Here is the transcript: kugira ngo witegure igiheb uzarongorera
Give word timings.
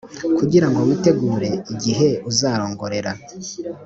kugira 0.37 0.67
ngo 0.69 0.79
witegure 0.87 1.49
igiheb 1.73 2.13
uzarongorera 2.29 3.11